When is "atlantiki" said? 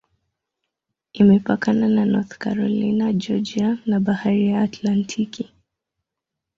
4.61-5.53